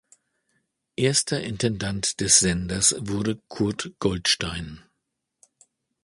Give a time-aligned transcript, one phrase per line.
[0.95, 4.81] Erster Intendant des Senders wurde Kurt Goldstein.